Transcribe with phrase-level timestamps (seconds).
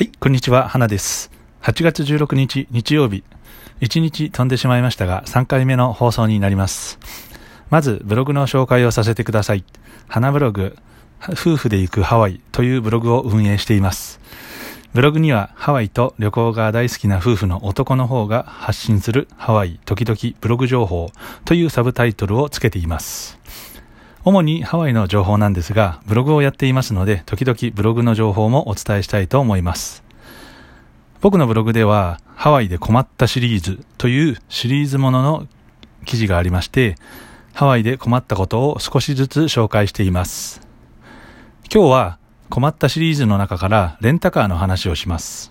[0.00, 1.30] はい、こんにちは、花です。
[1.60, 3.22] 8月16日、日曜日。
[3.82, 6.98] 1日飛んでしまいましたが、3回目の放送になります。
[7.68, 9.64] まず、ブログの紹介をさせてください。
[10.08, 10.74] 花ブログ、
[11.32, 14.20] 夫婦で行くハワイというブログを運営しています。
[14.94, 21.10] ブログには、ハワイと旅行が大好きな夫婦の男の方が発信するハワイ時々ブログ情報
[21.44, 23.39] というサブタイトルをつけています。
[24.22, 30.04] 主にハワイの情報なんですが、ブログをやっていますので、時々ブログの情報もお伝えしたいと思います。
[31.22, 35.46] 僕のブログでは、ハワイで困ったシリーズというシリーズものの
[36.04, 36.96] 記事がありまして、
[37.54, 40.60] ハワイで困ったことを少しずつ紹介しています。
[41.72, 42.18] 今日は
[42.50, 45.50] 困ったシリーズの中からレンタカーの話をします。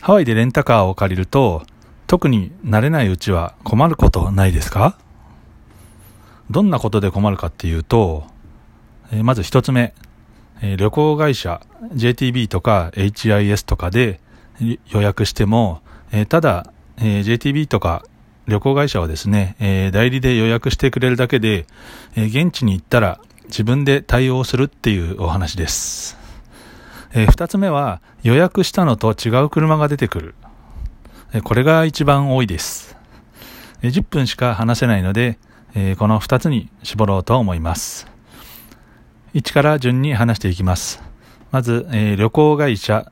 [0.00, 1.62] ハワイでレンタカーを借りると、
[2.08, 4.98] 特に慣れないうちは困ることないですか？
[6.52, 8.24] どんなことで困るかっていうと、
[9.10, 9.94] えまず一つ目、
[10.60, 11.62] え旅行会社
[11.94, 14.20] JTB とか HIS とかで
[14.60, 15.80] 予約しても、
[16.12, 18.04] えただ、え JTB とか
[18.46, 21.66] 旅行会社はですね、え代理で予約してくれるだけで、
[22.16, 26.18] え現地に行ったら自分で対応するっていうお話です。
[27.14, 30.34] えー二つ目は予約したのと違う車が出てくる。
[31.32, 32.94] えこれが一番多いです。
[33.80, 35.38] え10分しか話せないので、
[35.74, 38.06] えーこの2つに絞ろうと思います。
[39.34, 41.02] 1から順に話していきます。
[41.50, 43.10] まず、えー旅行会社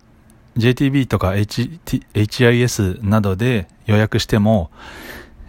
[0.56, 4.70] JTB とか HT HIS などで予約しても、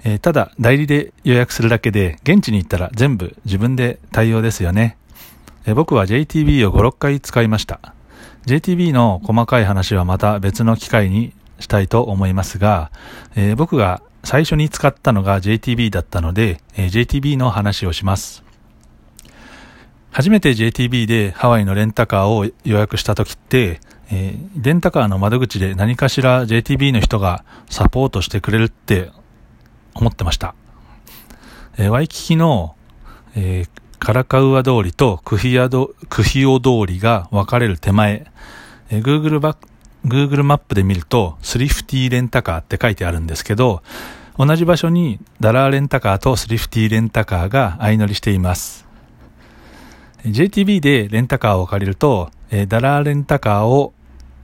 [0.04, 4.98] えーただ代理で予約するだけで現地に行ったら全部自分で対応ですよね。
[5.66, 7.94] えー僕は JTB を5、6回使いました。
[8.46, 12.92] JTB の細かい話はまた別の機会にしたいと思いますが、
[13.36, 18.44] えー僕が最初に使ったのが JTB だったので、え JTB の話をします。
[20.12, 23.80] 初めて JTB でハワイのレンタカーを予約した時って、
[24.12, 29.10] えーレンタカーの窓口で何かしら JTB の人がサポートしてくれるって
[29.96, 30.54] 思ってました。
[31.78, 32.76] えーワイキキの、
[33.36, 38.26] えーカラカウア通りとクヒアドクヒオ通りが分かれる手前、
[38.90, 39.56] えー Google バ
[40.06, 43.84] Google マップで見ると、スリフティーレンタカーって書いてあるんですけど、
[44.38, 48.88] 同じ場所にダラーレンタカーとスリフティーレンタカーが相乗りしています。
[50.26, 53.94] JTB でレンタカーを借りると、えダラーレンタカーを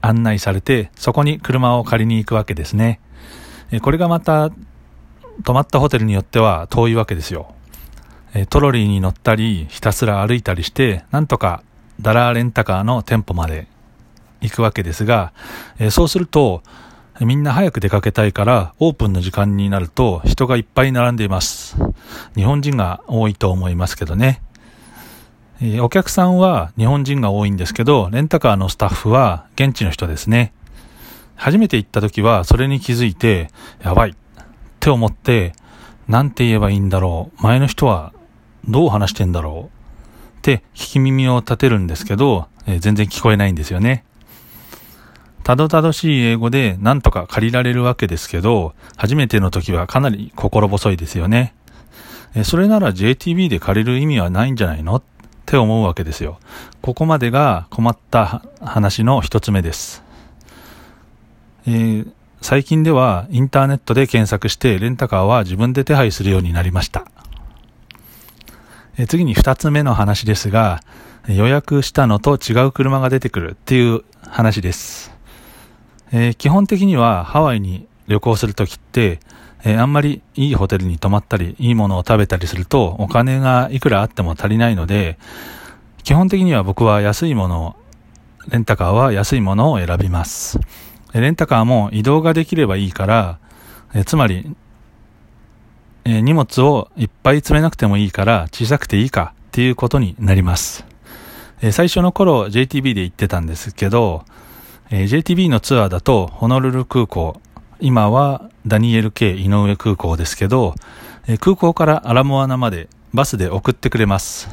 [0.00, 3.00] 案内されて、そこに車を借りに行くわけですね。
[3.72, 4.50] えこれがまた、
[5.44, 7.54] 泊まったホテルによっては遠いわけですよ。
[8.34, 11.62] えトロリーに乗ったり、ひたすら歩いたりして、なんとか
[12.00, 13.66] ダラーレンタカーの店舗まで
[14.40, 15.32] 行くわけですが、
[15.78, 16.62] えーそうすると、
[17.20, 21.76] みんな早く出かけたいから、オープンの時間になると人がいっぱい並んでいます。
[22.36, 24.40] 日本人が多いと思いますけどね。
[25.60, 30.52] えーお客さんは日本人が多いんですけど、レンタカーのスタッフは現地の人ですね。
[31.34, 33.50] 初めて行った時はそれに気づいて、
[33.82, 34.14] やばいっ
[34.78, 35.52] て思って、
[36.06, 37.42] なんて言えばいいんだろう。
[37.42, 38.12] 前の人は
[38.68, 40.38] どう話してんだろう。
[40.38, 44.04] って聞き耳を立てるんですけど、えー全然聞こえないんですよね。
[45.48, 51.54] たどたどしい英語でなんとか借りられるわけですけど、初めての時はかなり心細いですよね。
[52.34, 54.96] えそれなら JTB で借りる意味はないんじゃないの？
[54.96, 55.02] っ
[55.46, 56.38] て思うわけですよ。
[56.82, 60.04] ここまでが困った話の一つ目です。
[61.66, 67.06] えー最近ではインターネットで検索してレンタカーは自分で手配するようになりました。
[68.98, 70.82] えー次に二つ目の話ですが、
[71.26, 75.16] 予約したのと違う車が出てくるっていう話です。
[76.12, 79.20] えー基本的にはハワイに旅行するときって、
[79.64, 85.18] えーあんまりいいホテルに泊まったり、いいものを食べたりすると、お金がいくらあっても足りないので、
[86.02, 87.76] 基本的には僕は安いものを、
[88.48, 90.58] レンタカーは安いものを選びます。
[91.12, 93.38] レンタカーも移動ができればいいから、
[93.94, 94.54] えーつまり、
[96.04, 100.86] え荷物をいっぱい詰めなくてもいいから小さくていいかっていうことになります。
[101.60, 104.24] え最初の頃 JTB で行ってたんですけど、
[104.90, 107.40] えー JTB のツアーだとホノルル空港、
[107.80, 110.74] 今はダニエル K 井上空港ですけど、
[111.26, 114.48] えー空港からアラモアナまでバスで送ってくれます。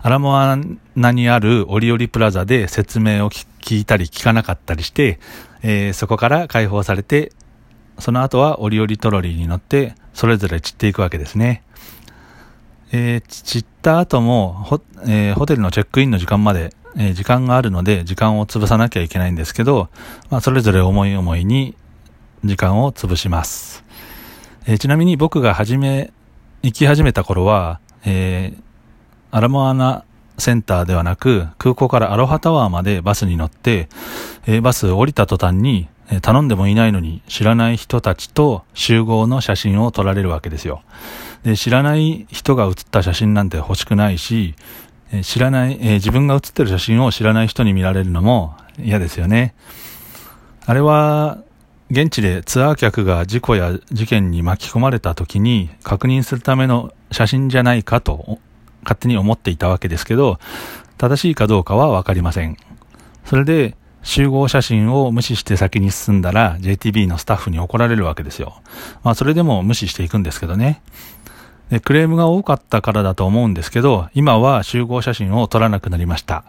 [0.00, 0.56] アラモア
[0.94, 5.18] ナにあるオリオリプラザで説明を聞聞いたり聞かなかったりして、
[5.62, 7.32] えーそこから解放されて、
[7.98, 11.64] その後はオリオリトロリーに乗って、それぞれ散っていくわけですね。
[12.92, 19.88] えー散った後もホ、えーホテルのチェックインの時間まで、えー時間があるので、時間を潰さなきゃいけないんですけど、
[20.30, 21.74] まあ、それぞれ思い思いに
[22.44, 23.84] 時間を潰します。
[24.66, 26.12] えーちなみに僕が始め、
[26.62, 28.64] 行き始めた頃は、えー
[29.30, 30.04] アラモアナ
[30.38, 33.88] センターではなく、空港からアロハタワーまでバスに乗って、
[34.46, 40.82] えー、バス降りた途端に、えー、頼んでもいないのに知らない人たちと集合の写真を撮られるわけですよ。
[41.42, 44.54] で、知らない人が写った写真なんて欲しくないし、
[45.14, 49.54] え、知らない、え自分が写ってる写真を知らない人に見られるのも嫌ですよね。
[50.66, 51.38] あれは、
[51.90, 58.38] 現地でツアー客が事故や事件に巻き込まれた時に確認するための写真じゃないかと
[58.82, 60.38] 勝手に思っていたわけですけど、
[60.98, 62.56] 正しいかどうかはわかりません。
[63.24, 68.60] それで集合写真を無視して先に進んだら JTB のスタッフに怒られるわけですよ。
[69.02, 70.82] まあそれでも無視していくんですけどね。
[71.70, 76.44] でクレームが多かったからだと思うんですけど、今は集合写真を撮らなくなりました。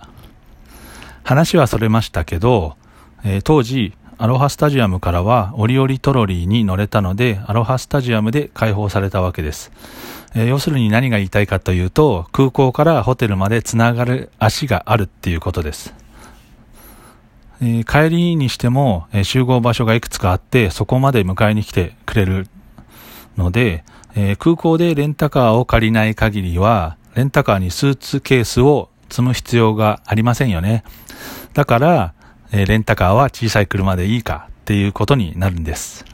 [1.24, 2.76] 話はそれましたけど、
[3.24, 9.72] えー、当時アロハスタジアムからは折々トロリーに乗れたので、アロハスタジアムで開放されたわけです。
[10.36, 15.94] えー、要するに何が言いたいかというと、空港からホテルまでつながる足があるっていうことです。
[17.62, 22.48] えー、帰りにしても、え、集合場所がいくつかあって、そこまで迎えに来てくれる
[23.38, 23.84] ので、
[24.16, 30.84] え空港でレンタカーを借りない限りは、レンタカーにスーツケースを積む必要がありませんよね。
[31.54, 32.14] だから、
[32.52, 36.06] えレンタカーは小さい車でいいかっていうことになるんです。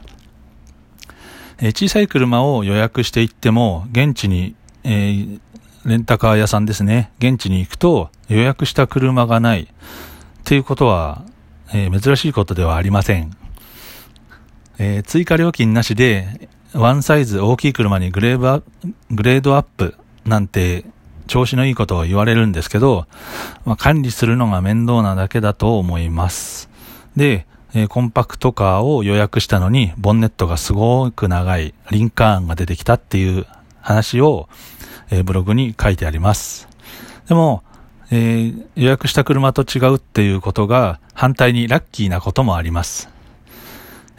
[1.60, 5.40] え小さい車を予約していっても、現地に、えー、
[5.84, 9.66] レンタカー屋さんですね、現地に行くと予約した車がないっ
[10.44, 11.24] ていうことは、
[11.72, 13.36] え、珍しいことではありません。
[14.78, 18.62] え、追加料金なしで、ワンサイズ大きい車にグレー
[19.10, 20.84] グレードアップなんて
[21.26, 23.06] 調子のいいことを言われるんですけど、
[23.64, 26.68] まあ、管理するのが面倒なだけだと思います。
[27.16, 33.46] で、えー、コンパクトカーを予約したのに、ボンネットがすごく長いリンカーンが出てきたっていう
[33.80, 34.48] 話を、
[35.10, 36.68] えー、ブログに書いてあります。
[37.28, 37.62] でも、
[38.10, 43.08] えー、予約した車と違うっていうことが反対にラッキーなこともあります。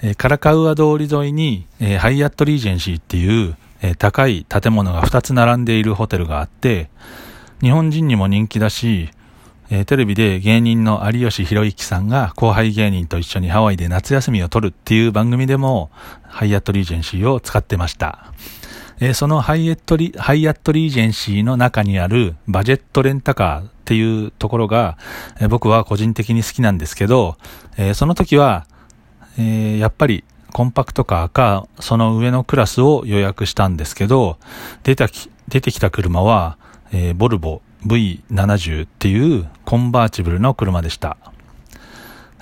[0.04, 6.90] えカラカウア通り沿いに、えハイアットリージェンシーっていうえ高い建物が2つ並んでいるホテルがあって、
[7.62, 9.10] 日本人にも人気だし、
[9.70, 15.90] えテレビで芸人の有吉弘行さんが後輩芸人と一緒にハワイで夏休みを取るっていう番組でも、
[16.24, 18.34] ハイアットリージェンシーを使ってました。
[19.02, 24.98] えそのハイアットリハイアットリージェンシーの中にあるバジェットレンタカーっていうところが、
[25.42, 27.36] え僕は個人的に好きなんですけど、
[27.78, 28.66] えその時は、
[29.38, 34.38] えやっぱりコンパクトカーか、その上のクラスを予約したんですけど、
[34.84, 36.58] 出たき、出てきた車は、
[36.92, 41.18] えー、ボルボ V70 っていうコンバーチブルの車でした。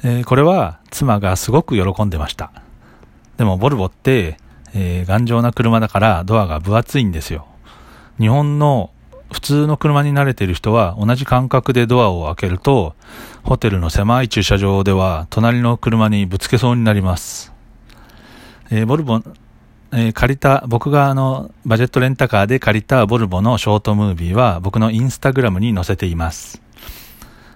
[0.03, 2.51] えー、これは妻がすごく喜んでました。
[3.37, 4.37] でもボルボって、
[4.73, 7.47] えー、頑丈な車だからドアが分厚いんですよ。
[8.19, 8.91] 日本の
[9.31, 12.95] 普通の車に慣れている人は同じ感覚でドアを開けると、
[13.43, 17.53] ホテルの狭い駐車場では隣の車にぶつけそうになります。
[18.69, 19.21] えー、ボルボ、
[19.93, 26.61] えー、借りた、僕があの、バジェットレンタカーで借りたボルボのショートムービーは僕のインスタグラムに載せています。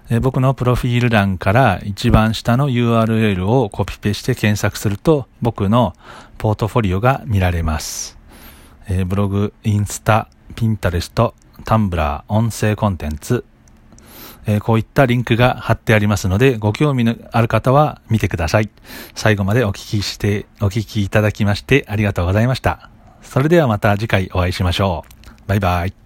[0.08, 5.94] えー、僕のプロフィール欄から一番下の URL をコピペして検索すると僕の
[6.38, 8.16] ポートフォリオが見られます。
[8.88, 11.34] えブログ、インスタ、ピンタレスト、
[11.64, 13.44] タンブラー、音声コンテンツ、
[14.46, 18.70] えー、こういったリンクが貼ってありますので、ご興味のある方は見てください。
[19.14, 22.90] 最後までお聞きして、お聞きいただきましてありがとうございました。
[23.22, 25.48] それではまた次回お会いしましょう。
[25.48, 26.05] バイバイ。